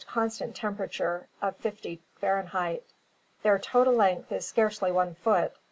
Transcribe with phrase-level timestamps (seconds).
[0.09, 2.83] constant temperature of 500 Fahrenheit.
[3.43, 5.53] "Their total length is scarcely one foot.